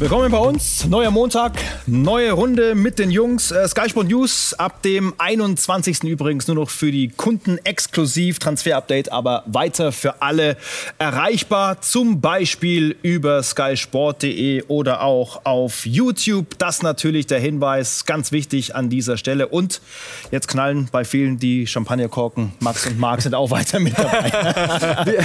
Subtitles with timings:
[0.00, 0.86] Willkommen bei uns.
[0.86, 3.50] Neuer Montag, neue Runde mit den Jungs.
[3.50, 6.04] Äh, Sky Sport News ab dem 21.
[6.04, 10.56] übrigens nur noch für die Kunden exklusiv Transfer-Update, aber weiter für alle
[10.96, 11.82] erreichbar.
[11.82, 16.56] Zum Beispiel über skysport.de oder auch auf YouTube.
[16.56, 19.48] Das natürlich der Hinweis, ganz wichtig an dieser Stelle.
[19.48, 19.82] Und
[20.30, 22.52] jetzt knallen bei vielen die Champagnerkorken.
[22.60, 24.32] Max und Marc sind auch weiter mit dabei.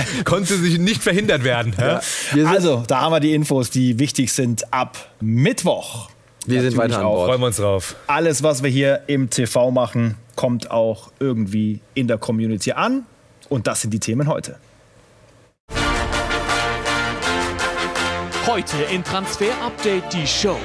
[0.25, 1.73] Konnte sich nicht verhindert werden.
[1.79, 2.01] Ja.
[2.45, 6.09] Also, da haben wir die Infos, die wichtig sind ab Mittwoch.
[6.45, 7.27] Wir sind weiter an Bord.
[7.27, 7.95] Freuen wir uns drauf.
[8.07, 13.05] Alles, was wir hier im TV machen, kommt auch irgendwie in der Community an.
[13.49, 14.57] Und das sind die Themen heute.
[18.45, 20.57] Heute in Transfer Update die Show.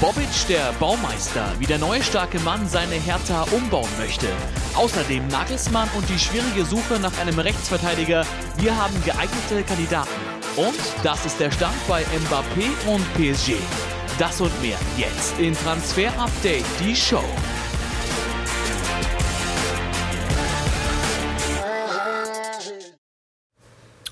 [0.00, 4.28] Bobic, der Baumeister, wie der neue starke Mann seine Hertha umbauen möchte.
[4.76, 8.24] Außerdem Nagelsmann und die schwierige Suche nach einem Rechtsverteidiger.
[8.58, 10.27] Wir haben geeignete Kandidaten.
[10.58, 13.54] Und das ist der Stand bei Mbappé und PSG.
[14.18, 17.22] Das und mehr jetzt in Transfer Update, die Show.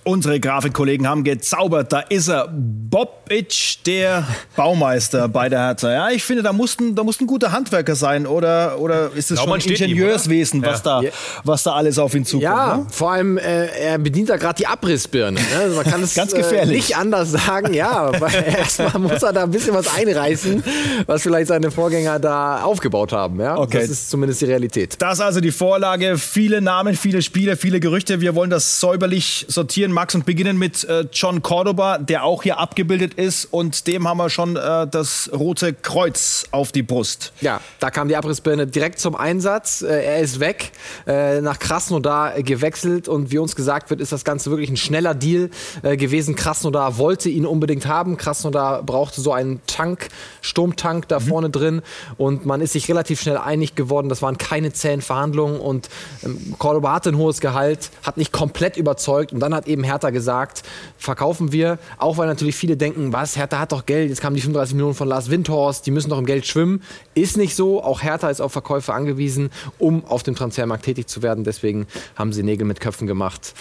[0.07, 1.93] Unsere Grafikkollegen haben gezaubert.
[1.93, 2.49] Da ist er.
[2.49, 5.93] Bobic, der Baumeister bei der Hertha.
[5.93, 8.27] Ja, ich finde, da mussten, da mussten gute Handwerker sein.
[8.27, 11.03] Oder, oder ist es schon Ingenieurswesen, ihm, was, ja.
[11.03, 11.09] da,
[11.43, 12.45] was da alles auf ihn zukommt?
[12.45, 12.87] Ja, ne?
[12.89, 15.41] vor allem, äh, er bedient da gerade die Abrissbirne.
[15.41, 15.47] Ne?
[15.59, 16.71] Also man kann es Ganz gefährlich.
[16.71, 17.75] Äh, nicht anders sagen.
[17.75, 18.13] Ja,
[18.47, 20.63] erstmal muss er da ein bisschen was einreißen,
[21.07, 23.41] was vielleicht seine Vorgänger da aufgebaut haben.
[23.41, 23.59] Ja?
[23.59, 23.81] Okay.
[23.81, 24.95] Das ist zumindest die Realität.
[25.01, 26.19] Das ist also die Vorlage.
[26.19, 28.21] Viele Namen, viele Spiele, viele Gerüchte.
[28.21, 32.59] Wir wollen das säuberlich sortieren Max, und beginnen mit äh, John Cordoba, der auch hier
[32.59, 33.47] abgebildet ist.
[33.47, 37.33] Und dem haben wir schon äh, das rote Kreuz auf die Brust.
[37.41, 39.81] Ja, da kam die Abrissbirne direkt zum Einsatz.
[39.81, 40.73] Äh, er ist weg,
[41.07, 43.09] äh, nach Krasnodar gewechselt.
[43.09, 45.49] Und wie uns gesagt wird, ist das Ganze wirklich ein schneller Deal
[45.83, 46.37] äh, gewesen.
[46.37, 48.19] Krasnodar wollte ihn unbedingt haben.
[48.19, 50.09] Krasnodar brauchte so einen Tank,
[50.43, 51.25] Sturmtank da mhm.
[51.25, 51.81] vorne drin.
[52.19, 54.11] Und man ist sich relativ schnell einig geworden.
[54.11, 55.59] Das waren keine zähen Verhandlungen.
[55.59, 55.89] Und
[56.23, 59.33] ähm, Cordoba hatte ein hohes Gehalt, hat nicht komplett überzeugt.
[59.33, 60.63] Und dann hat eben Hertha gesagt,
[60.99, 61.79] verkaufen wir.
[61.99, 64.95] Auch weil natürlich viele denken, was, Hertha hat doch Geld, jetzt kamen die 35 Millionen
[64.95, 66.83] von Lars Windhorst, die müssen doch im Geld schwimmen.
[67.15, 67.83] Ist nicht so.
[67.83, 71.45] Auch Hertha ist auf Verkäufe angewiesen, um auf dem Transfermarkt tätig zu werden.
[71.45, 71.87] Deswegen
[72.17, 73.55] haben sie Nägel mit Köpfen gemacht.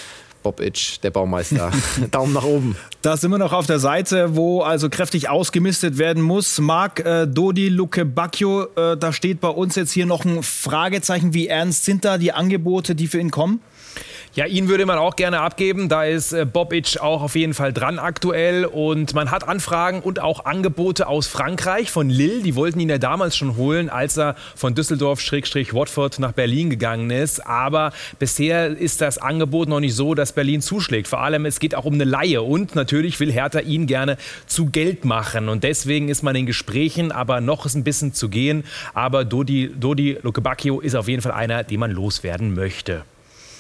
[0.46, 1.72] Bob Itch, der Baumeister.
[2.12, 2.76] Daumen nach oben.
[3.02, 6.60] Da sind wir noch auf der Seite, wo also kräftig ausgemistet werden muss.
[6.60, 11.34] Marc äh, Dodi Luke Bacchio, äh, da steht bei uns jetzt hier noch ein Fragezeichen.
[11.34, 13.60] Wie ernst sind da die Angebote, die für ihn kommen?
[14.36, 15.88] Ja, ihn würde man auch gerne abgeben.
[15.88, 18.66] Da ist äh, Bobic auch auf jeden Fall dran aktuell.
[18.66, 22.44] Und man hat Anfragen und auch Angebote aus Frankreich von Lille.
[22.44, 27.48] Die wollten ihn ja damals schon holen, als er von Düsseldorf-Watford nach Berlin gegangen ist.
[27.48, 31.08] Aber bisher ist das Angebot noch nicht so, dass Berlin zuschlägt.
[31.08, 32.42] Vor allem, es geht auch um eine Laie.
[32.42, 35.48] Und natürlich will Hertha ihn gerne zu Geld machen.
[35.48, 38.66] Und deswegen ist man in Gesprächen, aber noch ist ein bisschen zu gehen.
[38.94, 43.06] Aber Dodi, Dodi Lukebakio ist auf jeden Fall einer, den man loswerden möchte.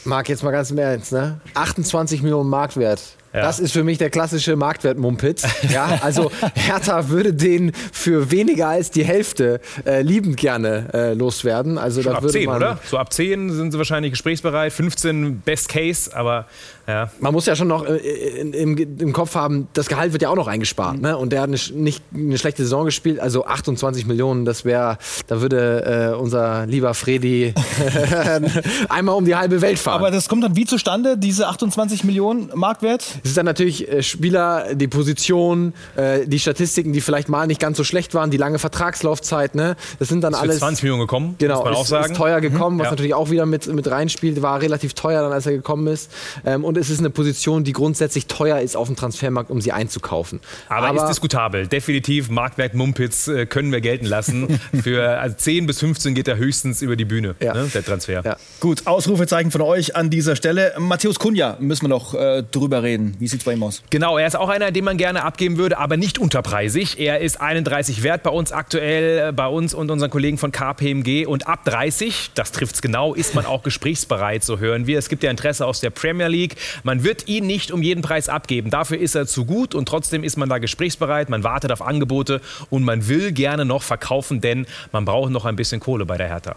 [0.06, 1.40] Marc, jetzt mal ganz im Ernst, ne?
[1.56, 3.02] 28 Millionen Marktwert.
[3.34, 3.42] Ja.
[3.42, 5.44] Das ist für mich der klassische Marktwert-Mumpitz.
[5.70, 11.78] Ja, also Hertha würde den für weniger als die Hälfte äh, liebend gerne äh, loswerden.
[11.78, 12.80] Also Schon da ab würde 10, man, oder?
[12.86, 14.72] So ab 10 sind sie wahrscheinlich gesprächsbereit.
[14.72, 16.46] 15 Best Case, aber
[16.88, 17.09] ja.
[17.19, 20.35] Man muss ja schon noch äh, im, im, Kopf haben, das Gehalt wird ja auch
[20.35, 21.01] noch eingespart.
[21.01, 21.18] Ne?
[21.18, 24.97] Und der hat eine, nicht eine schlechte Saison gespielt, also 28 Millionen, das wäre,
[25.28, 27.53] da würde äh, unser lieber Fredi
[28.90, 30.00] einmal um die halbe Welt fahren.
[30.00, 33.03] Aber das kommt dann wie zustande, diese 28 Millionen Marktwert?
[33.23, 37.59] Es ist dann natürlich äh, Spieler, die Position, äh, die Statistiken, die vielleicht mal nicht
[37.59, 39.56] ganz so schlecht waren, die lange Vertragslaufzeit.
[39.56, 39.75] Ne?
[40.00, 40.59] Das sind dann ist alles.
[40.59, 42.12] 20 Millionen gekommen, genau, muss man ist, auch sagen.
[42.12, 42.91] Ist teuer gekommen, mhm, was ja.
[42.91, 44.41] natürlich auch wieder mit, mit reinspielt.
[44.41, 46.12] War relativ teuer dann, als er gekommen ist.
[46.46, 49.72] Ähm, und es ist eine Position, die grundsätzlich teuer ist auf dem Transfermarkt, um sie
[49.72, 50.40] einzukaufen.
[50.69, 51.68] Aber, Aber ist diskutabel.
[51.68, 54.59] Definitiv Marktwert Mumpitz äh, können wir gelten lassen.
[54.84, 57.53] Für also 10 bis 15 geht er höchstens über die Bühne, ja.
[57.53, 58.22] ne, der Transfer.
[58.24, 58.38] Ja.
[58.59, 60.74] Gut, Ausrufezeichen von euch an dieser Stelle.
[60.78, 63.16] Matthäus Kunja müssen wir noch äh, drüber reden.
[63.20, 63.84] Wie sieht es bei ihm aus?
[63.90, 67.00] Genau, er ist auch einer, den man gerne abgeben würde, aber nicht unterpreisig.
[67.00, 71.26] Er ist 31 wert bei uns aktuell, äh, bei uns und unseren Kollegen von KPMG.
[71.26, 75.00] Und ab 30, das trifft es genau, ist man auch gesprächsbereit, so hören wir.
[75.00, 76.55] Es gibt ja Interesse aus der Premier League.
[76.84, 78.70] Man wird ihn nicht um jeden Preis abgeben.
[78.70, 81.29] Dafür ist er zu gut und trotzdem ist man da gesprächsbereit.
[81.29, 85.56] Man wartet auf Angebote und man will gerne noch verkaufen, denn man braucht noch ein
[85.56, 86.56] bisschen Kohle bei der Hertha.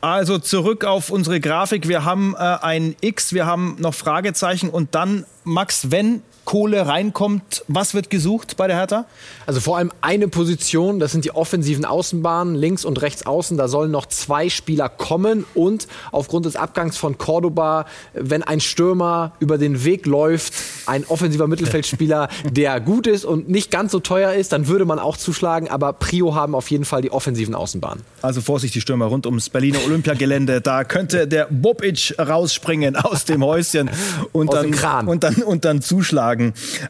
[0.00, 1.86] Also zurück auf unsere Grafik.
[1.86, 7.64] Wir haben äh, ein X, wir haben noch Fragezeichen und dann, Max, wenn Kohle reinkommt.
[7.68, 9.04] Was wird gesucht bei der Hertha?
[9.46, 13.56] Also vor allem eine Position, das sind die offensiven Außenbahnen, links und rechts außen.
[13.56, 19.32] Da sollen noch zwei Spieler kommen und aufgrund des Abgangs von Cordoba, wenn ein Stürmer
[19.40, 20.54] über den Weg läuft,
[20.86, 24.98] ein offensiver Mittelfeldspieler, der gut ist und nicht ganz so teuer ist, dann würde man
[24.98, 25.68] auch zuschlagen.
[25.68, 28.02] Aber Prio haben auf jeden Fall die offensiven Außenbahnen.
[28.22, 30.60] Also Vorsicht, die Stürmer rund ums Berliner Olympiagelände.
[30.60, 33.90] Da könnte der Bobic rausspringen aus dem Häuschen
[34.32, 36.29] und, Aus dann, und, dann, und dann zuschlagen.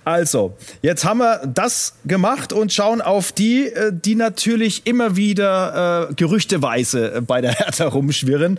[0.04, 6.08] Also, jetzt haben wir das gemacht und schauen auf die, äh, die natürlich immer wieder
[6.10, 8.58] äh, gerüchteweise äh, bei der Hertha rumschwirren.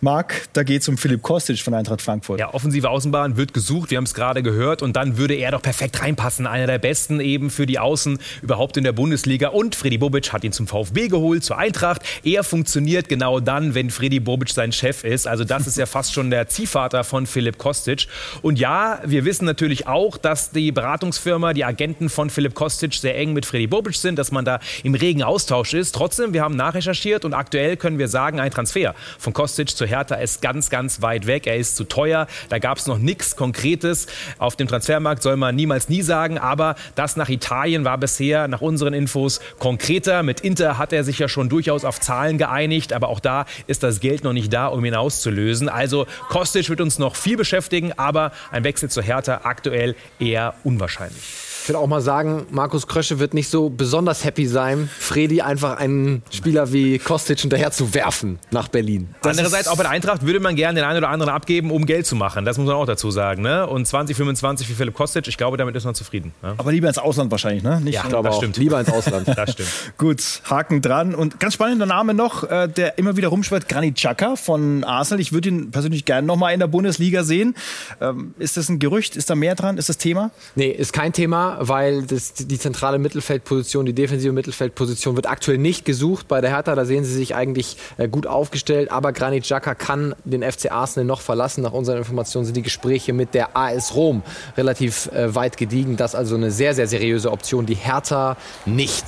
[0.00, 2.38] Marc, da geht es um Philipp Kostic von Eintracht Frankfurt.
[2.38, 4.82] Ja, offensive Außenbahn wird gesucht, wir haben es gerade gehört.
[4.82, 6.46] Und dann würde er doch perfekt reinpassen.
[6.46, 9.48] Einer der besten eben für die Außen überhaupt in der Bundesliga.
[9.48, 12.02] Und Freddy Bobic hat ihn zum VfB geholt, zur Eintracht.
[12.22, 15.26] Er funktioniert genau dann, wenn Freddy Bobic sein Chef ist.
[15.26, 18.06] Also das ist ja fast schon der Ziehvater von Philipp Kostic.
[18.42, 23.16] Und ja, wir wissen natürlich auch, dass die Beratungsfirma, die Agenten von Philipp Kostic sehr
[23.16, 25.94] eng mit Freddy Bobic sind, dass man da im regen Austausch ist.
[25.94, 30.16] Trotzdem, wir haben nachrecherchiert und aktuell können wir sagen, ein Transfer von Kostic zu Hertha
[30.16, 31.46] ist ganz, ganz weit weg.
[31.46, 32.26] Er ist zu teuer.
[32.48, 34.06] Da gab es noch nichts Konkretes.
[34.38, 38.60] Auf dem Transfermarkt soll man niemals nie sagen, aber das nach Italien war bisher nach
[38.60, 40.22] unseren Infos konkreter.
[40.22, 43.82] Mit Inter hat er sich ja schon durchaus auf Zahlen geeinigt, aber auch da ist
[43.82, 45.68] das Geld noch nicht da, um ihn auszulösen.
[45.68, 51.47] Also Kostic wird uns noch viel beschäftigen, aber ein Wechsel zu Hertha aktuell eher unwahrscheinlich.
[51.68, 55.76] Ich will auch mal sagen, Markus Krösche wird nicht so besonders happy sein, Fredi einfach
[55.76, 59.10] einen Spieler wie Kostic hinterher zu werfen nach Berlin.
[59.20, 62.06] Andererseits auch bei der Eintracht würde man gerne den einen oder anderen abgeben, um Geld
[62.06, 62.46] zu machen.
[62.46, 63.42] Das muss man auch dazu sagen.
[63.42, 63.66] Ne?
[63.66, 66.32] Und 2025 für Philipp Kostic, ich glaube, damit ist man zufrieden.
[66.40, 66.54] Ne?
[66.56, 67.82] Aber lieber ins Ausland wahrscheinlich, ne?
[67.82, 68.56] Nicht Ja, Ich glaube das auch, stimmt.
[68.56, 69.28] lieber ins Ausland.
[69.36, 69.68] Das stimmt.
[69.98, 71.14] Gut, Haken dran.
[71.14, 75.20] Und ganz spannender Name noch, äh, der immer wieder rumschwirrt, Granit Xhaka von Arsenal.
[75.20, 77.54] Ich würde ihn persönlich gerne noch mal in der Bundesliga sehen.
[78.00, 79.16] Ähm, ist das ein Gerücht?
[79.16, 79.76] Ist da mehr dran?
[79.76, 80.30] Ist das Thema?
[80.54, 85.84] Nee, ist kein Thema, weil das, die zentrale Mittelfeldposition, die defensive Mittelfeldposition wird aktuell nicht
[85.84, 86.74] gesucht bei der Hertha.
[86.74, 88.90] Da sehen sie sich eigentlich äh, gut aufgestellt.
[88.90, 91.62] Aber Granit Xhaka kann den FC Arsenal noch verlassen.
[91.62, 94.22] Nach unseren Informationen sind die Gespräche mit der AS Rom
[94.56, 95.96] relativ äh, weit gediegen.
[95.96, 97.66] Das ist also eine sehr, sehr seriöse Option.
[97.66, 99.04] Die Hertha nicht.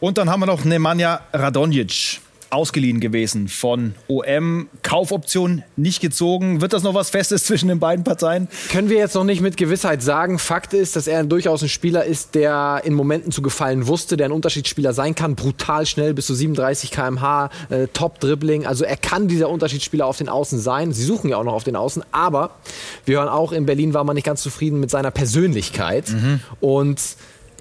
[0.00, 2.20] Und dann haben wir noch Nemanja Radonjic.
[2.50, 4.68] Ausgeliehen gewesen von OM.
[4.82, 6.60] Kaufoption nicht gezogen.
[6.60, 8.48] Wird das noch was Festes zwischen den beiden Parteien?
[8.70, 10.38] Können wir jetzt noch nicht mit Gewissheit sagen.
[10.38, 14.26] Fakt ist, dass er durchaus ein Spieler ist, der in Momenten zu gefallen wusste, der
[14.26, 15.34] ein Unterschiedsspieler sein kann.
[15.34, 18.66] Brutal schnell, bis zu 37 km/h, äh, Top-Dribbling.
[18.66, 20.92] Also er kann dieser Unterschiedsspieler auf den Außen sein.
[20.92, 22.04] Sie suchen ja auch noch auf den Außen.
[22.12, 22.56] Aber
[23.04, 26.14] wir hören auch, in Berlin war man nicht ganz zufrieden mit seiner Persönlichkeit.
[26.60, 27.00] Und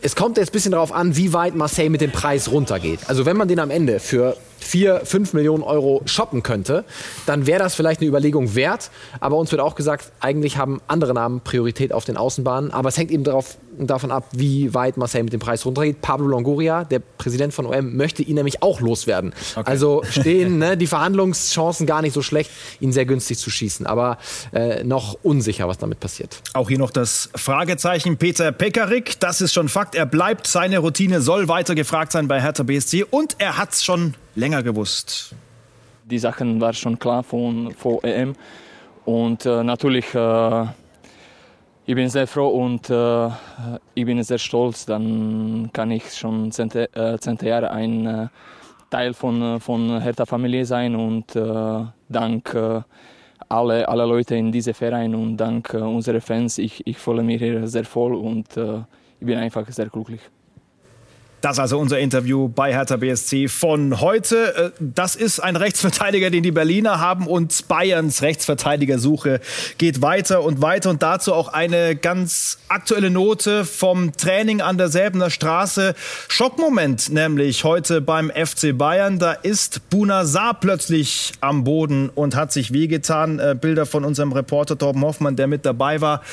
[0.02, 3.00] es kommt jetzt ein bisschen darauf an, wie weit Marseille mit dem Preis runtergeht.
[3.08, 6.86] Also wenn man den am Ende für 4, 5 Millionen Euro shoppen könnte,
[7.26, 8.90] dann wäre das vielleicht eine Überlegung wert.
[9.20, 12.72] Aber uns wird auch gesagt, eigentlich haben andere Namen Priorität auf den Außenbahnen.
[12.72, 16.02] Aber es hängt eben darauf, davon ab, wie weit Marseille mit dem Preis runtergeht.
[16.02, 19.34] Pablo Longoria, der Präsident von OM, möchte ihn nämlich auch loswerden.
[19.66, 23.86] Also stehen ne, die Verhandlungschancen gar nicht so schlecht, ihn sehr günstig zu schießen.
[23.86, 24.18] Aber
[24.54, 26.42] äh, noch unsicher, was damit passiert.
[26.54, 29.20] Auch hier noch das Fragezeichen Peter Pekarik.
[29.20, 29.96] Das ist schon Fakt.
[29.96, 30.48] Er bleibt.
[30.48, 33.04] Seine Routine soll weiter gefragt sein bei Hertha BSC.
[33.04, 35.36] Und er hat es schon länger gewusst.
[36.06, 38.36] die Sachen waren schon klar von vor EM
[39.06, 40.66] und äh, natürlich äh,
[41.88, 43.30] ich bin sehr froh und äh,
[43.94, 44.88] ich bin sehr stolz.
[44.88, 48.28] Dann kann ich schon zehn, äh, Jahre ein äh,
[48.90, 52.82] Teil von äh, von Hertha Familie sein und äh, dank äh,
[53.50, 57.40] alle alle Leute in diesem Verein und dank äh, unserer Fans ich ich fühle mich
[57.40, 58.80] hier sehr voll und äh,
[59.20, 60.22] ich bin einfach sehr glücklich.
[61.46, 64.56] Das also unser Interview bei Hertha BSC von heute.
[64.56, 69.40] Äh, Das ist ein Rechtsverteidiger, den die Berliner haben und Bayerns Rechtsverteidigersuche
[69.78, 74.90] geht weiter und weiter und dazu auch eine ganz aktuelle Note vom Training an der
[75.30, 75.94] Straße.
[76.30, 79.20] Schockmoment nämlich heute beim FC Bayern.
[79.20, 83.38] Da ist Buna Saar plötzlich am Boden und hat sich wehgetan.
[83.38, 86.24] Äh, Bilder von unserem Reporter Torben Hoffmann, der mit dabei war,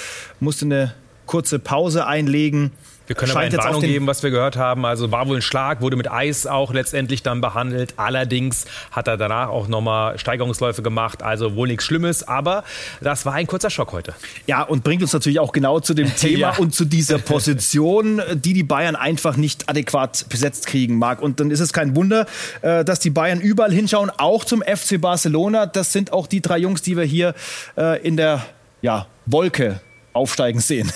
[0.40, 0.95] musste eine
[1.26, 2.73] kurze Pause einlegen.
[3.06, 4.85] Wir können aber eine Warnung geben, was wir gehört haben.
[4.87, 7.94] Also war wohl ein Schlag, wurde mit Eis auch letztendlich dann behandelt.
[7.97, 11.23] Allerdings hat er danach auch nochmal Steigerungsläufe gemacht.
[11.23, 12.64] Also wohl nichts Schlimmes, aber
[13.00, 14.14] das war ein kurzer Schock heute.
[14.47, 16.56] Ja, und bringt uns natürlich auch genau zu dem Thema Ja.
[16.59, 21.21] und zu dieser Position, die die Bayern einfach nicht adäquat besetzt kriegen mag.
[21.21, 22.26] Und dann ist es kein Wunder,
[22.62, 25.66] äh, dass die Bayern überall hinschauen, auch zum FC Barcelona.
[25.66, 27.35] Das sind auch die drei Jungs, die wir hier
[27.76, 28.44] äh, in der
[28.80, 29.80] ja, Wolke
[30.12, 30.92] aufsteigen sehen.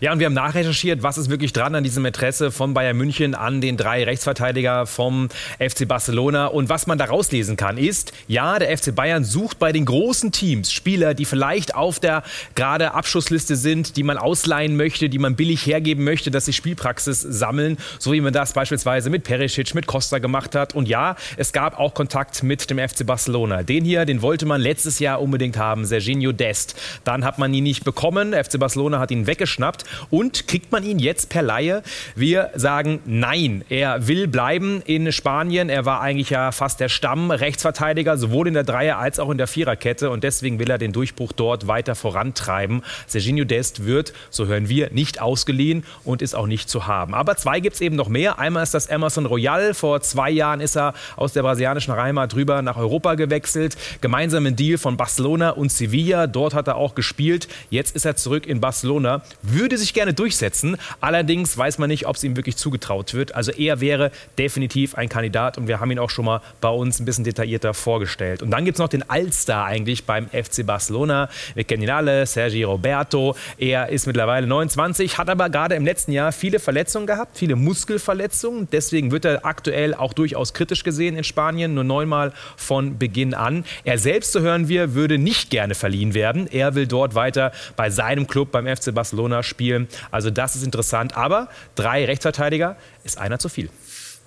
[0.00, 3.34] Ja, und wir haben nachrecherchiert, was ist wirklich dran an diesem Interesse von Bayern München
[3.34, 6.46] an den drei Rechtsverteidiger vom FC Barcelona.
[6.46, 10.32] Und was man da rauslesen kann, ist, ja, der FC Bayern sucht bei den großen
[10.32, 12.22] Teams Spieler, die vielleicht auf der
[12.54, 17.20] gerade Abschussliste sind, die man ausleihen möchte, die man billig hergeben möchte, dass sie Spielpraxis
[17.20, 20.74] sammeln, so wie man das beispielsweise mit Perisic, mit Costa gemacht hat.
[20.74, 23.64] Und ja, es gab auch Kontakt mit dem FC Barcelona.
[23.64, 26.74] Den hier, den wollte man letztes Jahr unbedingt haben, Serginho Dest.
[27.04, 28.32] Dann hat man ihn nicht bekommen.
[28.32, 31.82] FC Barcelona hat ihn weggeschnappt und kriegt man ihn jetzt per Laie?
[32.14, 33.64] Wir sagen nein.
[33.68, 35.68] Er will bleiben in Spanien.
[35.68, 39.48] Er war eigentlich ja fast der Stammrechtsverteidiger, sowohl in der Dreier- als auch in der
[39.48, 42.82] Viererkette und deswegen will er den Durchbruch dort weiter vorantreiben.
[43.06, 47.14] Serginho Dest wird, so hören wir, nicht ausgeliehen und ist auch nicht zu haben.
[47.14, 48.38] Aber zwei gibt es eben noch mehr.
[48.38, 49.74] Einmal ist das Emerson Royal.
[49.74, 53.76] Vor zwei Jahren ist er aus der brasilianischen Heimat drüber nach Europa gewechselt.
[54.00, 56.26] Gemeinsamen Deal von Barcelona und Sevilla.
[56.26, 57.48] Dort hat er auch gespielt.
[57.70, 59.22] Jetzt ist er zurück in Barcelona.
[59.42, 60.76] Würde sich gerne durchsetzen.
[61.00, 63.34] Allerdings weiß man nicht, ob es ihm wirklich zugetraut wird.
[63.34, 67.00] Also er wäre definitiv ein Kandidat und wir haben ihn auch schon mal bei uns
[67.00, 68.42] ein bisschen detaillierter vorgestellt.
[68.42, 71.28] Und dann gibt es noch den Allstar eigentlich beim FC Barcelona.
[71.54, 73.36] Wir kennen ihn alle, Sergi Roberto.
[73.58, 78.68] Er ist mittlerweile 29, hat aber gerade im letzten Jahr viele Verletzungen gehabt, viele Muskelverletzungen.
[78.70, 83.64] Deswegen wird er aktuell auch durchaus kritisch gesehen in Spanien, nur neunmal von Beginn an.
[83.84, 86.46] Er selbst, so hören wir, würde nicht gerne verliehen werden.
[86.50, 89.86] Er will dort weiter bei seinem Club beim FC Barcelona spielen.
[90.10, 91.14] Also das ist interessant.
[91.14, 93.68] Aber drei Rechtsverteidiger ist einer zu viel.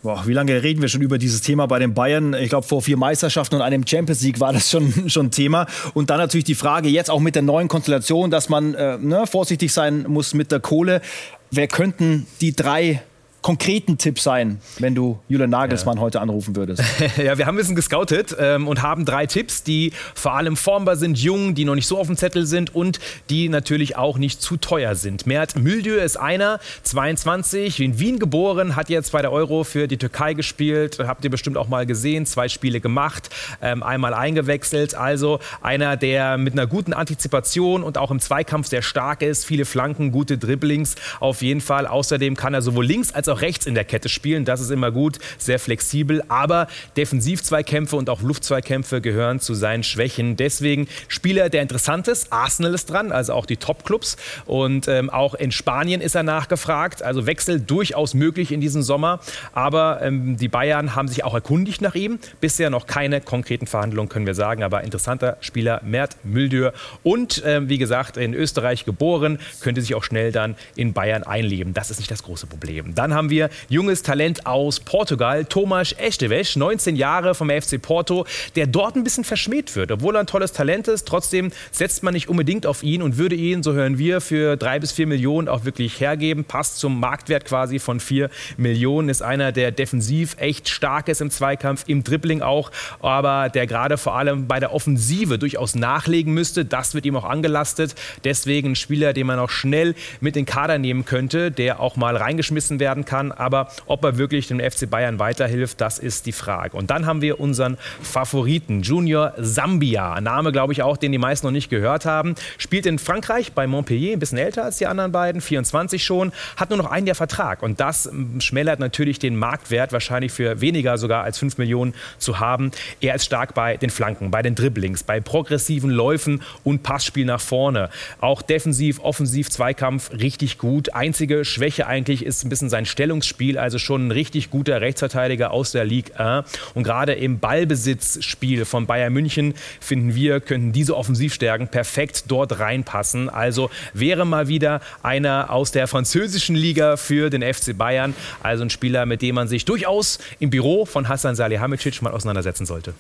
[0.03, 2.33] Boah, wie lange reden wir schon über dieses Thema bei den Bayern?
[2.35, 5.65] Ich glaube, vor vier Meisterschaften und einem Champions League war das schon, schon Thema.
[5.95, 9.25] Und dann natürlich die Frage, jetzt auch mit der neuen Konstellation, dass man äh, ne,
[9.25, 11.01] vorsichtig sein muss mit der Kohle.
[11.49, 13.01] Wer könnten die drei
[13.43, 16.01] konkreten Tipp sein, wenn du Julian Nagelsmann ja.
[16.01, 16.81] heute anrufen würdest?
[17.17, 20.95] ja, wir haben ein bisschen gescoutet ähm, und haben drei Tipps, die vor allem formbar
[20.95, 24.41] sind, jung, die noch nicht so auf dem Zettel sind und die natürlich auch nicht
[24.41, 25.27] zu teuer sind.
[25.27, 29.97] Mert Müldür ist einer, 22, in Wien geboren, hat jetzt bei der Euro für die
[29.97, 30.99] Türkei gespielt.
[30.99, 33.29] Habt ihr bestimmt auch mal gesehen, zwei Spiele gemacht,
[33.61, 34.95] ähm, einmal eingewechselt.
[34.95, 39.65] Also einer, der mit einer guten Antizipation und auch im Zweikampf sehr stark ist, viele
[39.65, 41.87] Flanken, gute Dribblings auf jeden Fall.
[41.87, 44.45] Außerdem kann er sowohl links als auch auch rechts in der Kette spielen.
[44.45, 46.23] Das ist immer gut, sehr flexibel.
[46.27, 50.35] Aber Defensiv-Zweikämpfe und auch Luftzweikämpfe gehören zu seinen Schwächen.
[50.37, 52.31] Deswegen Spieler, der interessant ist.
[52.31, 54.17] Arsenal ist dran, also auch die Top-Clubs.
[54.45, 57.01] Und ähm, auch in Spanien ist er nachgefragt.
[57.03, 59.19] Also Wechsel durchaus möglich in diesem Sommer.
[59.53, 62.19] Aber ähm, die Bayern haben sich auch erkundigt nach ihm.
[62.39, 64.63] Bisher noch keine konkreten Verhandlungen, können wir sagen.
[64.63, 66.73] Aber interessanter Spieler, Mert Müldür.
[67.01, 71.73] Und ähm, wie gesagt, in Österreich geboren, könnte sich auch schnell dann in Bayern einleben.
[71.73, 72.95] Das ist nicht das große Problem.
[72.95, 78.25] Dann haben haben wir junges Talent aus Portugal, Tomas Esteves, 19 Jahre vom FC Porto,
[78.57, 79.93] der dort ein bisschen verschmäht wird.
[79.93, 83.35] Obwohl er ein tolles Talent ist, trotzdem setzt man nicht unbedingt auf ihn und würde
[83.35, 86.43] ihn, so hören wir, für drei bis vier Millionen auch wirklich hergeben.
[86.43, 89.07] Passt zum Marktwert quasi von vier Millionen.
[89.07, 93.97] Ist einer, der defensiv echt stark ist im Zweikampf, im Dribbling auch, aber der gerade
[93.97, 96.65] vor allem bei der Offensive durchaus nachlegen müsste.
[96.65, 97.95] Das wird ihm auch angelastet.
[98.25, 101.95] Deswegen ein Spieler, den man auch schnell mit in den Kader nehmen könnte, der auch
[101.95, 103.31] mal reingeschmissen werden kann kann.
[103.31, 106.75] Aber ob er wirklich dem FC Bayern weiterhilft, das ist die Frage.
[106.75, 110.19] Und dann haben wir unseren Favoriten, Junior Sambia.
[110.19, 112.33] Name, glaube ich, auch, den die meisten noch nicht gehört haben.
[112.57, 116.69] Spielt in Frankreich bei Montpellier, ein bisschen älter als die anderen beiden, 24 schon, hat
[116.69, 117.61] nur noch ein Jahr Vertrag.
[117.61, 122.71] Und das schmälert natürlich den Marktwert, wahrscheinlich für weniger sogar als 5 Millionen zu haben.
[122.99, 127.41] Er ist stark bei den Flanken, bei den Dribblings, bei progressiven Läufen und Passspiel nach
[127.41, 127.89] vorne.
[128.21, 130.95] Auch defensiv, offensiv, Zweikampf richtig gut.
[130.95, 135.71] Einzige Schwäche eigentlich ist ein bisschen sein Stellungsspiel, also schon ein richtig guter Rechtsverteidiger aus
[135.71, 136.47] der Ligue 1.
[136.75, 143.29] Und gerade im Ballbesitzspiel von Bayern München finden wir, könnten diese Offensivstärken perfekt dort reinpassen.
[143.29, 148.13] Also wäre mal wieder einer aus der französischen Liga für den FC Bayern.
[148.43, 152.67] Also ein Spieler, mit dem man sich durchaus im Büro von Hassan Salihamidzic mal auseinandersetzen
[152.67, 152.93] sollte.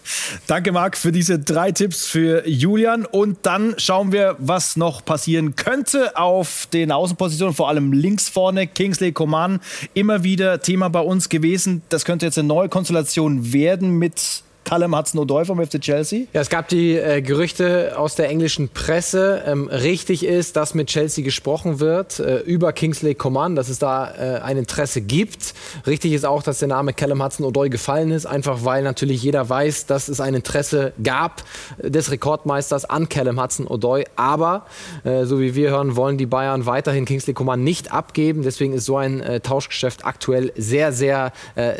[0.47, 3.05] Danke, Marc, für diese drei Tipps für Julian.
[3.05, 8.65] Und dann schauen wir, was noch passieren könnte auf den Außenpositionen, vor allem links vorne.
[8.65, 9.59] Kingsley Coman
[9.93, 11.81] immer wieder Thema bei uns gewesen.
[11.89, 16.25] Das könnte jetzt eine neue Konstellation werden mit Callum Hudson-Odoi vom FC Chelsea?
[16.31, 19.43] Ja, es gab die äh, Gerüchte aus der englischen Presse.
[19.45, 24.11] Ähm, richtig ist, dass mit Chelsea gesprochen wird äh, über Kingsley Coman, dass es da
[24.11, 25.53] äh, ein Interesse gibt.
[25.85, 29.85] Richtig ist auch, dass der Name Callum Hudson-Odoi gefallen ist, einfach weil natürlich jeder weiß,
[29.85, 31.43] dass es ein Interesse gab
[31.79, 34.05] äh, des Rekordmeisters an Callum Hudson-Odoi.
[34.15, 34.65] Aber,
[35.03, 38.43] äh, so wie wir hören, wollen die Bayern weiterhin Kingsley Coman nicht abgeben.
[38.43, 41.31] Deswegen ist so ein äh, Tauschgeschäft aktuell sehr, sehr,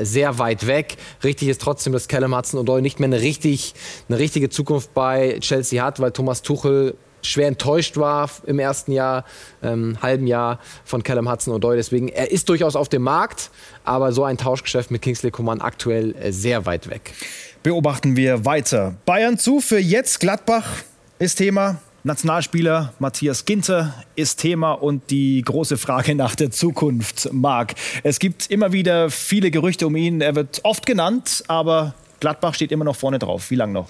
[0.01, 0.97] sehr weit weg.
[1.23, 3.73] Richtig ist trotzdem, dass Callum Hudson-Odoi Odoi nicht mehr eine, richtig,
[4.09, 9.23] eine richtige Zukunft bei Chelsea hat, weil Thomas Tuchel schwer enttäuscht war im ersten Jahr,
[9.61, 11.77] ähm, halben Jahr von Callum Hudson-Odoi.
[11.77, 13.49] Deswegen, er ist durchaus auf dem Markt,
[13.85, 17.13] aber so ein Tauschgeschäft mit Kingsley Coman aktuell äh, sehr weit weg.
[17.61, 18.95] Beobachten wir weiter.
[19.05, 20.19] Bayern zu für jetzt.
[20.19, 20.67] Gladbach
[21.19, 21.79] ist Thema.
[22.05, 27.75] Nationalspieler Matthias Ginter ist Thema und die große Frage nach der Zukunft, Marc.
[28.03, 30.19] Es gibt immer wieder viele Gerüchte um ihn.
[30.19, 33.51] Er wird oft genannt, aber Gladbach steht immer noch vorne drauf.
[33.51, 33.89] Wie lange noch?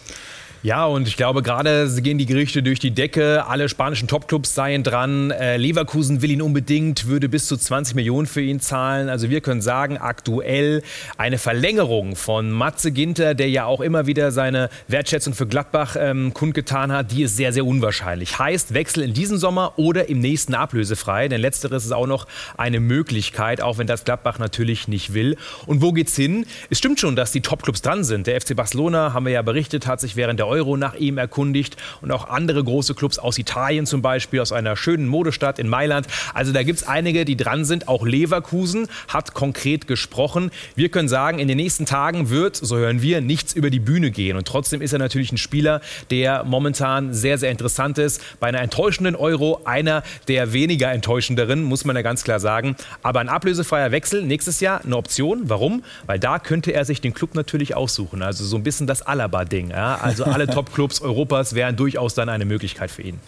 [0.63, 3.45] Ja, und ich glaube, gerade gehen die Gerüchte durch die Decke.
[3.47, 5.29] Alle spanischen Topclubs seien dran.
[5.29, 9.09] Äh, Leverkusen will ihn unbedingt, würde bis zu 20 Millionen für ihn zahlen.
[9.09, 10.81] Also wir können sagen, aktuell
[11.17, 16.33] eine Verlängerung von Matze Ginter, der ja auch immer wieder seine Wertschätzung für Gladbach ähm,
[16.33, 18.39] kundgetan hat, die ist sehr, sehr unwahrscheinlich.
[18.39, 21.27] Heißt, Wechsel in diesem Sommer oder im nächsten ablösefrei.
[21.27, 25.35] Denn letzteres ist auch noch eine Möglichkeit, auch wenn das Gladbach natürlich nicht will.
[25.65, 26.45] Und wo geht's hin?
[26.69, 28.27] Es stimmt schon, dass die Topclubs dran sind.
[28.27, 31.77] Der FC Barcelona, haben wir ja berichtet, hat sich während der Euro nach ihm erkundigt
[32.01, 36.05] und auch andere große Clubs aus Italien zum Beispiel, aus einer schönen Modestadt in Mailand.
[36.35, 37.87] Also da gibt es einige, die dran sind.
[37.87, 40.51] Auch Leverkusen hat konkret gesprochen.
[40.75, 44.11] Wir können sagen, in den nächsten Tagen wird, so hören wir, nichts über die Bühne
[44.11, 44.37] gehen.
[44.37, 45.81] Und trotzdem ist er natürlich ein Spieler,
[46.11, 48.21] der momentan sehr, sehr interessant ist.
[48.39, 52.75] Bei einer enttäuschenden Euro einer der weniger enttäuschenderen, muss man ja ganz klar sagen.
[53.01, 55.49] Aber ein ablösefreier Wechsel nächstes Jahr eine Option.
[55.49, 55.83] Warum?
[56.05, 58.21] Weil da könnte er sich den Club natürlich aussuchen.
[58.21, 59.71] Also so ein bisschen das Alaba-Ding.
[59.71, 59.95] Ja?
[59.95, 63.19] Also alle Top-Clubs Europas wären durchaus dann eine Möglichkeit für ihn.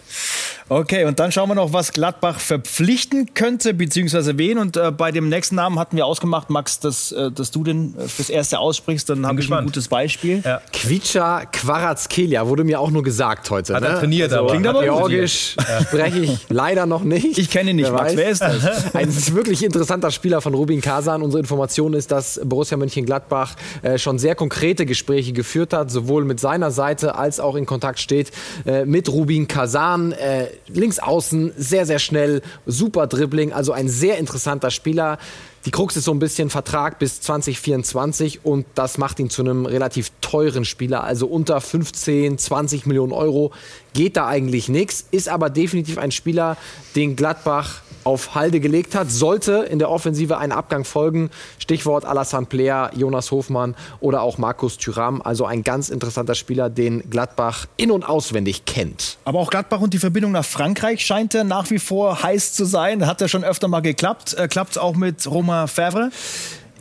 [0.68, 4.58] Okay, und dann schauen wir noch, was Gladbach verpflichten könnte, beziehungsweise wen.
[4.58, 7.96] Und äh, bei dem nächsten Namen hatten wir ausgemacht, Max, dass, äh, dass du den
[7.96, 9.08] äh, fürs Erste aussprichst.
[9.08, 10.42] Dann habe ich ein gutes Beispiel.
[10.44, 10.60] Ja.
[10.72, 13.74] Quicha Quarazkelia wurde mir auch nur gesagt heute.
[13.74, 13.90] Hat ne?
[13.90, 14.50] er trainiert, also, aber.
[14.50, 15.82] Klingt aber Georgisch ja.
[15.82, 17.38] spreche ich leider noch nicht.
[17.38, 18.16] Ich kenne ihn nicht, wer Max.
[18.16, 18.16] Weiß.
[18.16, 18.94] Wer ist das?
[18.94, 21.22] Ein wirklich interessanter Spieler von Rubin Kazan.
[21.22, 26.40] Unsere Information ist, dass Borussia Mönchengladbach äh, schon sehr konkrete Gespräche geführt hat, sowohl mit
[26.40, 28.32] seiner Seite als auch in Kontakt steht
[28.64, 30.12] äh, mit Rubin Kazan.
[30.12, 35.18] Äh, links außen, sehr, sehr schnell, super Dribbling, also ein sehr interessanter Spieler.
[35.66, 39.66] Die Krux ist so ein bisschen Vertrag bis 2024 und das macht ihn zu einem
[39.66, 41.02] relativ teuren Spieler.
[41.02, 43.50] Also unter 15, 20 Millionen Euro
[43.92, 45.06] geht da eigentlich nichts.
[45.10, 46.56] Ist aber definitiv ein Spieler,
[46.94, 49.10] den Gladbach auf Halde gelegt hat.
[49.10, 54.78] Sollte in der Offensive ein Abgang folgen, Stichwort Alassane Player, Jonas Hofmann oder auch Markus
[54.78, 55.20] Thüram.
[55.20, 59.18] Also ein ganz interessanter Spieler, den Gladbach in- und auswendig kennt.
[59.24, 62.64] Aber auch Gladbach und die Verbindung nach Frankreich scheint er nach wie vor heiß zu
[62.64, 63.06] sein.
[63.06, 64.34] Hat ja schon öfter mal geklappt.
[64.34, 66.10] Äh, Klappt es auch mit Romain Favre?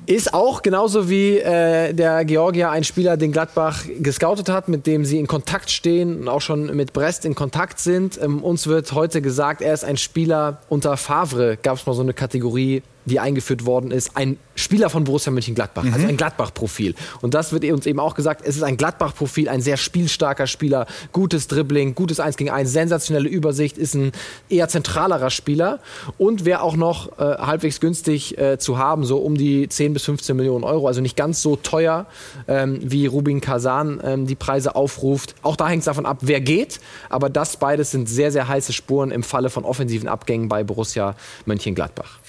[0.07, 5.03] Ist auch genauso wie äh, der Georgier ein Spieler, den Gladbach gescoutet hat, mit dem
[5.03, 8.19] sie in Kontakt stehen und auch schon mit Brest in Kontakt sind.
[8.21, 11.57] Ähm, uns wird heute gesagt, er ist ein Spieler unter Favre.
[11.61, 15.83] Gab es mal so eine Kategorie, die eingeführt worden ist, ein Spieler von Borussia Mönchengladbach,
[15.83, 15.95] also mhm.
[15.95, 16.95] also ein Gladbach-Profil.
[17.21, 20.87] Und das wird uns eben auch gesagt, es ist ein Gladbach-Profil, ein sehr spielstarker Spieler,
[21.11, 24.11] gutes Dribbling, gutes 1 gegen 1, sensationelle Übersicht, ist ein
[24.49, 25.79] eher zentralerer Spieler
[26.17, 30.03] und wäre auch noch äh, halbwegs günstig äh, zu haben, so um die 10 bis
[30.05, 32.05] 15 Millionen Euro, also nicht ganz so teuer,
[32.47, 35.35] ähm, wie Rubin Kazan ähm, die Preise aufruft.
[35.41, 38.73] Auch da hängt es davon ab, wer geht, aber das beides sind sehr, sehr heiße
[38.73, 41.15] Spuren im Falle von offensiven Abgängen bei Borussia
[41.45, 42.19] Mönchengladbach.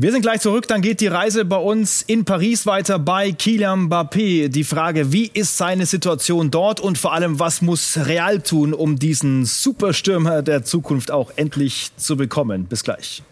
[0.00, 3.88] Wir sind gleich zurück, dann geht die Reise bei uns in Paris weiter bei Kylian
[3.88, 4.46] Mbappé.
[4.46, 9.00] Die Frage, wie ist seine Situation dort und vor allem, was muss Real tun, um
[9.00, 12.66] diesen Superstürmer der Zukunft auch endlich zu bekommen?
[12.66, 13.24] Bis gleich.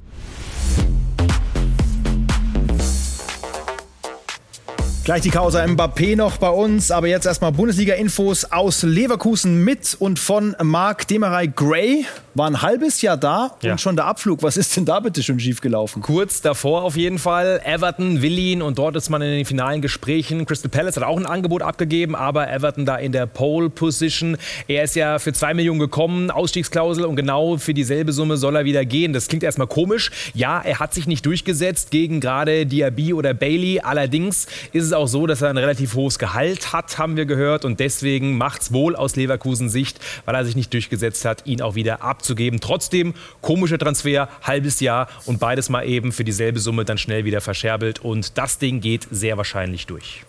[5.07, 10.19] Gleich die Causa Mbappé noch bei uns, aber jetzt erstmal Bundesliga-Infos aus Leverkusen mit und
[10.19, 13.73] von Marc Demerey Gray war ein halbes Jahr da ja.
[13.73, 14.43] und schon der Abflug.
[14.43, 16.03] Was ist denn da bitte schon schiefgelaufen?
[16.03, 17.63] Kurz davor auf jeden Fall.
[17.65, 20.45] Everton will ihn und dort ist man in den finalen Gesprächen.
[20.45, 24.37] Crystal Palace hat auch ein Angebot abgegeben, aber Everton da in der Pole Position.
[24.67, 28.65] Er ist ja für zwei Millionen gekommen, Ausstiegsklausel und genau für dieselbe Summe soll er
[28.65, 29.13] wieder gehen.
[29.13, 30.11] Das klingt erstmal komisch.
[30.35, 33.81] Ja, er hat sich nicht durchgesetzt gegen gerade Diaby oder Bailey.
[33.81, 37.65] Allerdings ist es auch so, dass er ein relativ hohes Gehalt hat, haben wir gehört
[37.65, 41.63] und deswegen macht es wohl aus Leverkusen Sicht, weil er sich nicht durchgesetzt hat, ihn
[41.63, 42.61] auch wieder abzugeben.
[42.61, 47.41] Trotzdem komischer Transfer, halbes Jahr und beides mal eben für dieselbe Summe dann schnell wieder
[47.41, 50.25] verscherbelt und das Ding geht sehr wahrscheinlich durch.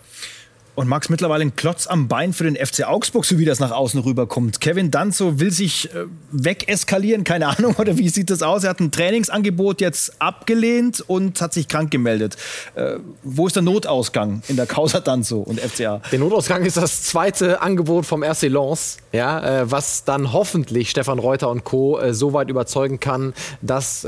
[0.78, 3.72] Und Max mittlerweile ein Klotz am Bein für den FC Augsburg, so wie das nach
[3.72, 4.60] außen rüberkommt.
[4.60, 8.62] Kevin Danzo will sich äh, wegeskalieren, keine Ahnung, oder wie sieht das aus?
[8.62, 12.36] Er hat ein Trainingsangebot jetzt abgelehnt und hat sich krank gemeldet.
[12.76, 16.00] Äh, wo ist der Notausgang in der Causa Danzo und FCA?
[16.12, 21.18] Der Notausgang ist das zweite Angebot vom RC Lens, ja, äh, was dann hoffentlich Stefan
[21.18, 21.98] Reuter und Co.
[22.12, 24.06] So weit überzeugen kann, dass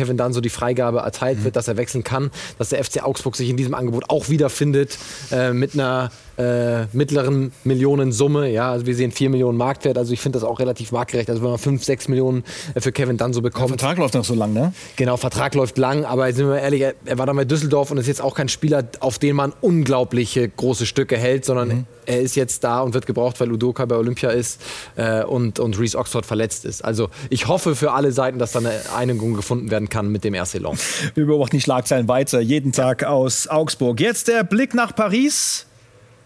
[0.00, 1.44] Kevin dann so die Freigabe erteilt mhm.
[1.44, 4.96] wird, dass er wechseln kann, dass der FC Augsburg sich in diesem Angebot auch wiederfindet
[5.30, 6.10] äh, mit einer
[6.40, 8.50] äh, mittleren Millionensumme.
[8.50, 9.98] Ja, also wir sehen 4 Millionen Marktwert.
[9.98, 11.28] Also ich finde das auch relativ marktgerecht.
[11.28, 13.70] Also wenn man 5, 6 Millionen äh, für Kevin dann so bekommt.
[13.70, 14.72] Der Vertrag läuft noch so lang, ne?
[14.96, 17.98] Genau, Vertrag läuft lang, aber sind wir ehrlich, er, er war dann bei Düsseldorf und
[17.98, 21.86] ist jetzt auch kein Spieler, auf den man unglaubliche große Stücke hält, sondern mhm.
[22.06, 24.60] er ist jetzt da und wird gebraucht, weil Udoka bei Olympia ist
[24.96, 26.84] äh, und, und Reese Oxford verletzt ist.
[26.84, 30.34] Also ich hoffe für alle Seiten, dass da eine Einigung gefunden werden kann mit dem
[30.34, 30.82] RC Lens.
[31.14, 34.00] Wir beobachten die Schlagzeilen weiter, jeden Tag aus Augsburg.
[34.00, 35.66] Jetzt der Blick nach Paris.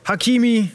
[0.04, 0.70] Hakimi,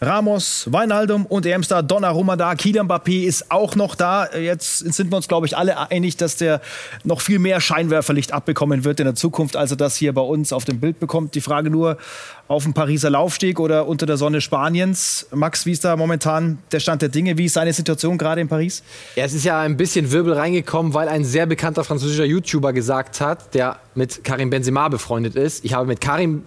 [0.00, 2.54] Ramos, Weinaldum und EM-Star Donnarumma da.
[2.54, 4.28] Kylian Mbappé ist auch noch da.
[4.32, 6.60] Jetzt sind wir uns, glaube ich, alle einig, dass der
[7.02, 10.52] noch viel mehr Scheinwerferlicht abbekommen wird in der Zukunft, als er das hier bei uns
[10.52, 11.34] auf dem Bild bekommt.
[11.34, 11.98] Die Frage nur,
[12.46, 15.26] auf dem Pariser Laufsteg oder unter der Sonne Spaniens.
[15.34, 17.36] Max, wie ist da momentan der Stand der Dinge?
[17.36, 18.84] Wie ist seine Situation gerade in Paris?
[19.16, 23.20] Ja, es ist ja ein bisschen Wirbel reingekommen, weil ein sehr bekannter französischer YouTuber gesagt
[23.20, 25.64] hat, der mit Karim Benzema befreundet ist.
[25.64, 26.44] Ich habe mit Karim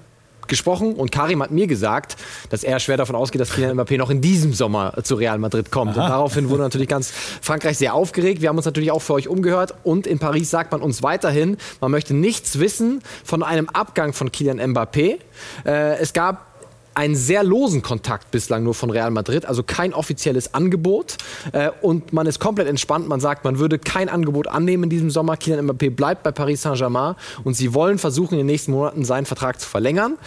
[0.51, 2.17] gesprochen und Karim hat mir gesagt,
[2.49, 5.71] dass er schwer davon ausgeht, dass Kylian Mbappé noch in diesem Sommer zu Real Madrid
[5.71, 5.97] kommt.
[5.97, 6.03] Aha.
[6.03, 7.11] Und daraufhin wurde natürlich ganz
[7.41, 8.41] Frankreich sehr aufgeregt.
[8.41, 11.57] Wir haben uns natürlich auch für euch umgehört und in Paris sagt man uns weiterhin,
[11.79, 15.17] man möchte nichts wissen von einem Abgang von Kylian Mbappé.
[15.65, 16.50] Äh, es gab
[16.93, 21.17] einen sehr losen Kontakt bislang nur von Real Madrid, also kein offizielles Angebot.
[21.51, 23.07] Äh, und man ist komplett entspannt.
[23.07, 25.37] Man sagt, man würde kein Angebot annehmen in diesem Sommer.
[25.37, 29.25] Kylian Mbappé bleibt bei Paris Saint-Germain und sie wollen versuchen, in den nächsten Monaten seinen
[29.25, 30.17] Vertrag zu verlängern.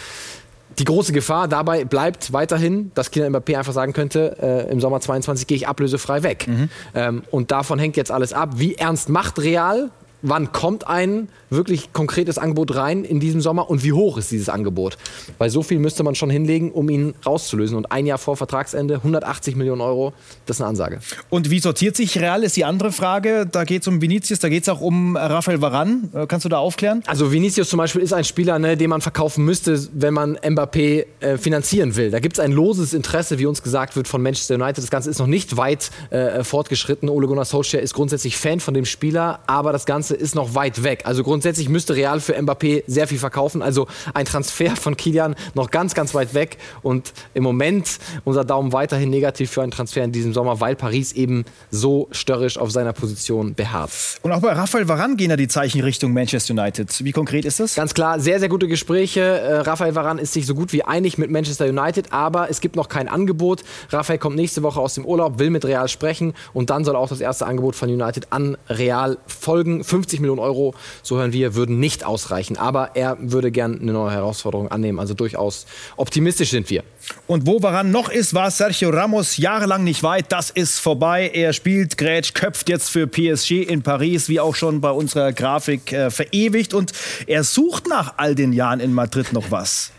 [0.78, 5.00] Die große Gefahr dabei bleibt weiterhin, dass Kylian Mbappé einfach sagen könnte, äh, im Sommer
[5.00, 6.46] 22 gehe ich ablösefrei weg.
[6.48, 6.68] Mhm.
[6.94, 8.54] Ähm, und davon hängt jetzt alles ab.
[8.56, 9.90] Wie ernst macht Real
[10.24, 14.48] wann kommt ein wirklich konkretes Angebot rein in diesem Sommer und wie hoch ist dieses
[14.48, 14.96] Angebot?
[15.38, 17.76] Weil so viel müsste man schon hinlegen, um ihn rauszulösen.
[17.76, 20.14] Und ein Jahr vor Vertragsende 180 Millionen Euro,
[20.46, 21.00] das ist eine Ansage.
[21.28, 23.46] Und wie sortiert sich Real, ist die andere Frage.
[23.46, 26.10] Da geht es um Vinicius, da geht es auch um Rafael Varan.
[26.14, 27.02] Äh, kannst du da aufklären?
[27.06, 31.04] Also Vinicius zum Beispiel ist ein Spieler, ne, den man verkaufen müsste, wenn man Mbappé
[31.20, 32.10] äh, finanzieren will.
[32.10, 34.78] Da gibt es ein loses Interesse, wie uns gesagt wird, von Manchester United.
[34.78, 37.10] Das Ganze ist noch nicht weit äh, fortgeschritten.
[37.10, 40.54] Ole Gunnar Solskjaer ist grundsätzlich Fan von dem Spieler, aber das Ganze Ganze ist noch
[40.54, 41.02] weit weg.
[41.04, 43.62] Also grundsätzlich müsste Real für Mbappé sehr viel verkaufen.
[43.62, 46.58] Also ein Transfer von Kilian noch ganz, ganz weit weg.
[46.82, 51.12] Und im Moment unser Daumen weiterhin negativ für einen Transfer in diesem Sommer, weil Paris
[51.12, 53.90] eben so störrisch auf seiner Position beharrt.
[54.22, 57.04] Und auch bei Raphael Varane gehen ja die Zeichen Richtung Manchester United.
[57.04, 57.74] Wie konkret ist das?
[57.74, 59.20] Ganz klar, sehr, sehr gute Gespräche.
[59.20, 62.76] Äh, Raphael Varane ist sich so gut wie einig mit Manchester United, aber es gibt
[62.76, 63.62] noch kein Angebot.
[63.90, 67.08] Raphael kommt nächste Woche aus dem Urlaub, will mit Real sprechen und dann soll auch
[67.08, 69.84] das erste Angebot von United an Real folgen.
[70.04, 72.58] 50 Millionen Euro, so hören wir, würden nicht ausreichen.
[72.58, 74.98] Aber er würde gern eine neue Herausforderung annehmen.
[74.98, 76.84] Also durchaus optimistisch sind wir.
[77.26, 80.30] Und wo Varan noch ist, war Sergio Ramos jahrelang nicht weit.
[80.30, 81.30] Das ist vorbei.
[81.32, 85.92] Er spielt, grätsch, köpft jetzt für PSG in Paris, wie auch schon bei unserer Grafik
[85.92, 86.74] äh, verewigt.
[86.74, 86.92] Und
[87.26, 89.90] er sucht nach all den Jahren in Madrid noch was.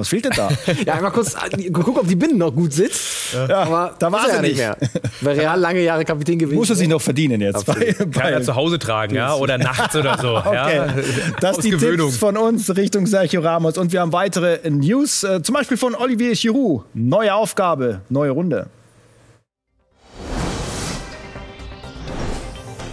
[0.00, 0.48] Was fehlt denn da?
[0.86, 3.34] ja, einmal kurz äh, gucken, ob die Binde noch gut sitzt.
[3.34, 4.76] Ja, aber da war er ja nicht mehr.
[5.20, 6.56] Weil Real lange Jahre Kapitän gewesen.
[6.56, 7.64] Muss er sich noch verdienen jetzt.
[7.66, 9.34] Bei, bei Kann er zu Hause tragen, ja?
[9.34, 10.36] Oder nachts oder so.
[10.36, 10.76] okay.
[10.76, 10.94] Ja?
[11.40, 13.78] Das sind die Tipps von uns Richtung Sergio Ramos.
[13.78, 16.84] Und wir haben weitere News, äh, zum Beispiel von Olivier Giroud.
[16.94, 18.66] Neue Aufgabe, neue Runde.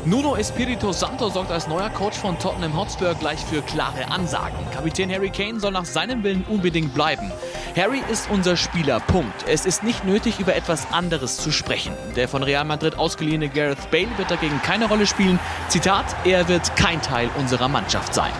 [0.08, 4.58] Nuno Espirito Santo sorgt als neuer Coach von Tottenham Hotspur gleich für klare Ansagen.
[4.72, 7.30] Kapitän Harry Kane soll nach seinem Willen unbedingt bleiben.
[7.76, 9.46] Harry ist unser Spieler, Punkt.
[9.50, 11.92] Es ist nicht nötig, über etwas anderes zu sprechen.
[12.16, 15.42] Der von Real Madrid ausgeliehene Gareth Bale wird dagegen keine Rolle spielen.
[15.68, 18.32] Zitat, er wird kein Teil unserer Mannschaft sein.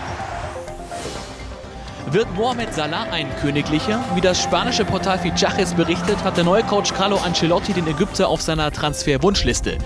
[2.10, 4.02] Wird Mohamed Salah ein Königlicher?
[4.14, 8.40] Wie das spanische Portal Fichajes berichtet, hat der neue Coach Carlo Ancelotti den Ägypter auf
[8.40, 9.76] seiner Transferwunschliste.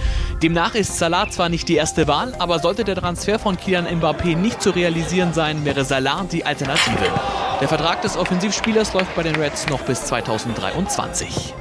[0.40, 4.37] Demnach ist Salah zwar nicht die erste Wahl, aber sollte der Transfer von Kylian Mbappé
[4.37, 7.11] nicht zu realisieren sein, wäre Salah die Alternative.
[7.61, 11.54] Der Vertrag des Offensivspielers läuft bei den Reds noch bis 2023.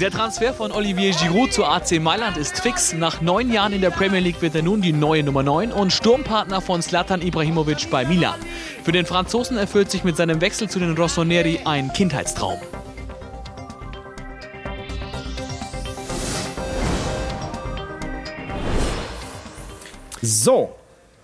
[0.00, 2.94] Der Transfer von Olivier Giroud zu AC Mailand ist fix.
[2.94, 5.92] Nach neun Jahren in der Premier League wird er nun die neue Nummer 9 und
[5.92, 8.40] Sturmpartner von Zlatan Ibrahimovic bei Milan.
[8.82, 12.58] Für den Franzosen erfüllt sich mit seinem Wechsel zu den Rossoneri ein Kindheitstraum.
[20.22, 20.74] So,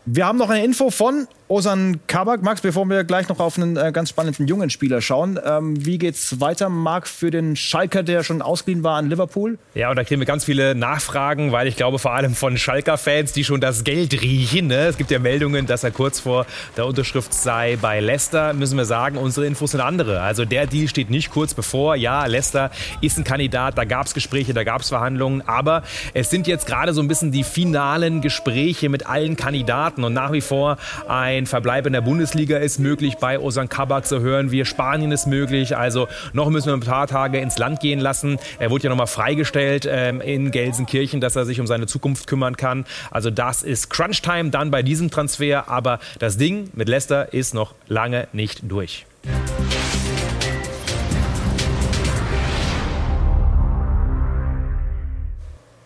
[0.04, 3.76] wir haben noch eine Info von Osan Kabak, Max, bevor wir gleich noch auf einen
[3.76, 5.38] äh, ganz spannenden jungen Spieler schauen.
[5.44, 9.56] Ähm, wie geht's weiter, Marc, für den Schalker, der schon ausgeliehen war an Liverpool?
[9.74, 13.30] Ja, und da kriegen wir ganz viele Nachfragen, weil ich glaube vor allem von Schalker-Fans,
[13.30, 14.66] die schon das Geld riechen.
[14.66, 14.86] Ne?
[14.86, 18.52] Es gibt ja Meldungen, dass er kurz vor der Unterschrift sei bei Leicester.
[18.52, 20.22] Müssen wir sagen, unsere Infos sind andere.
[20.22, 21.94] Also der Deal steht nicht kurz bevor.
[21.94, 25.46] Ja, Leicester ist ein Kandidat, da gab es Gespräche, da gab es Verhandlungen.
[25.46, 30.12] Aber es sind jetzt gerade so ein bisschen die finalen Gespräche mit allen Kandidaten und
[30.12, 34.20] nach wie vor ein ein Verbleib in der Bundesliga ist möglich bei Osan Kabak, so
[34.20, 34.64] hören wir.
[34.64, 35.76] Spanien ist möglich.
[35.76, 38.38] Also noch müssen wir ein paar Tage ins Land gehen lassen.
[38.58, 42.56] Er wurde ja nochmal freigestellt ähm, in Gelsenkirchen, dass er sich um seine Zukunft kümmern
[42.56, 42.86] kann.
[43.10, 45.68] Also das ist Crunch-Time dann bei diesem Transfer.
[45.68, 49.06] Aber das Ding mit Leicester ist noch lange nicht durch.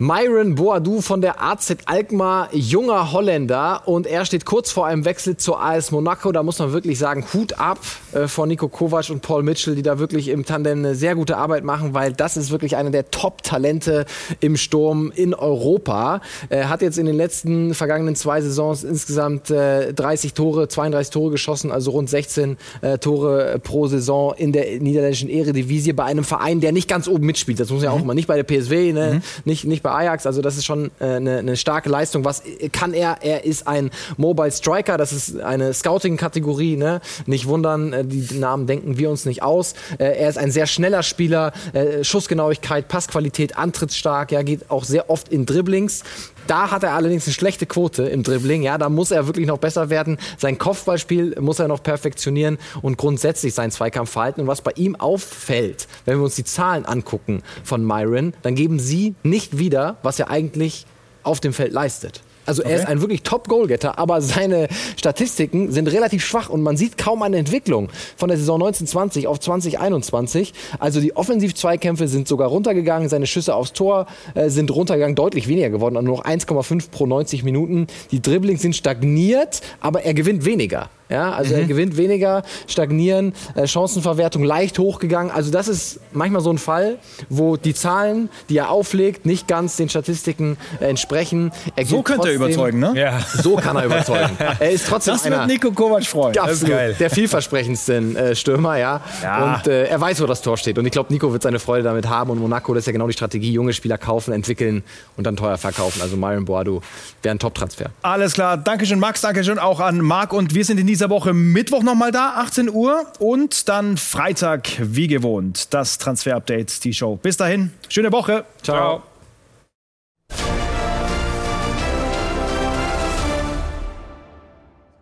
[0.02, 5.36] Myron Boadou von der AZ Alkmaar, junger Holländer und er steht kurz vor einem Wechsel
[5.36, 6.32] zur AS Monaco.
[6.32, 7.78] Da muss man wirklich sagen, Hut ab
[8.14, 11.36] äh, vor Nico Kovac und Paul Mitchell, die da wirklich im Tandem eine sehr gute
[11.36, 14.06] Arbeit machen, weil das ist wirklich einer der Top-Talente
[14.40, 16.22] im Sturm in Europa.
[16.48, 21.30] Er hat jetzt in den letzten vergangenen zwei Saisons insgesamt äh, 30 Tore, 32 Tore
[21.30, 26.62] geschossen, also rund 16 äh, Tore pro Saison in der niederländischen Eredivisie bei einem Verein,
[26.62, 27.60] der nicht ganz oben mitspielt.
[27.60, 28.06] Das muss ja auch mhm.
[28.06, 29.14] mal nicht bei der PSW, ne?
[29.16, 29.22] mhm.
[29.44, 30.26] nicht, nicht bei bei Ajax.
[30.26, 32.24] Also das ist schon äh, eine, eine starke Leistung.
[32.24, 33.18] Was kann er?
[33.22, 34.96] Er ist ein Mobile Striker.
[34.96, 36.76] Das ist eine Scouting-Kategorie.
[36.76, 37.00] Ne?
[37.26, 39.74] Nicht wundern, äh, die Namen denken wir uns nicht aus.
[39.98, 41.52] Äh, er ist ein sehr schneller Spieler.
[41.72, 44.32] Äh, Schussgenauigkeit, Passqualität, antrittsstark.
[44.32, 46.04] Ja, geht auch sehr oft in Dribblings.
[46.50, 48.64] Da hat er allerdings eine schlechte Quote im Dribbling.
[48.64, 50.18] Ja, da muss er wirklich noch besser werden.
[50.36, 54.42] Sein Kopfballspiel muss er noch perfektionieren und grundsätzlich sein Zweikampfverhalten.
[54.42, 58.80] Und was bei ihm auffällt, wenn wir uns die Zahlen angucken von Myron, dann geben
[58.80, 60.86] sie nicht wieder, was er eigentlich
[61.22, 62.20] auf dem Feld leistet.
[62.50, 66.98] Also er ist ein wirklich Top-Goalgetter, aber seine Statistiken sind relativ schwach und man sieht
[66.98, 70.52] kaum eine Entwicklung von der Saison 1920 auf 2021.
[70.80, 75.70] Also die Offensiv-Zweikämpfe sind sogar runtergegangen, seine Schüsse aufs Tor äh, sind runtergegangen, deutlich weniger
[75.70, 77.86] geworden, nur noch 1,5 pro 90 Minuten.
[78.10, 80.90] Die Dribblings sind stagniert, aber er gewinnt weniger.
[81.10, 81.60] Ja, also mhm.
[81.60, 85.32] er gewinnt weniger, stagnieren, äh, Chancenverwertung leicht hochgegangen.
[85.32, 89.76] Also das ist manchmal so ein Fall, wo die Zahlen, die er auflegt, nicht ganz
[89.76, 91.52] den Statistiken äh, entsprechen.
[91.76, 92.92] Er so könnte trotzdem, er überzeugen, ne?
[92.94, 93.20] Ja.
[93.42, 94.36] So kann er überzeugen.
[94.60, 96.38] er ist trotzdem das einer, wird Nico Kovac freuen.
[96.38, 99.00] Absolut, der vielversprechendsten äh, Stürmer, ja.
[99.22, 99.54] ja.
[99.54, 100.78] Und äh, er weiß, wo das Tor steht.
[100.78, 102.30] Und ich glaube, Nico wird seine Freude damit haben.
[102.30, 104.82] Und Monaco, das ist ja genau die Strategie, junge Spieler kaufen, entwickeln
[105.16, 106.02] und dann teuer verkaufen.
[106.02, 106.80] Also Myron Boadu
[107.22, 107.86] wäre ein Top-Transfer.
[108.02, 108.56] Alles klar.
[108.56, 109.20] Dankeschön, Max.
[109.20, 110.32] Dankeschön auch an Marc.
[110.32, 113.06] Und wir sind in dieser Woche Mittwoch nochmal da, 18 Uhr.
[113.18, 117.16] Und dann Freitag, wie gewohnt, das Transfer-Update, die Show.
[117.16, 118.44] Bis dahin, schöne Woche.
[118.62, 118.76] Ciao.
[118.76, 119.09] Ciao.